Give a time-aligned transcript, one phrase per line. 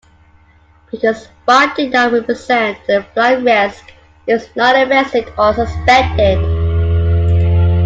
[0.89, 3.91] Because Farr did not represent a "flight risk"
[4.25, 6.39] he was not arrested or suspended.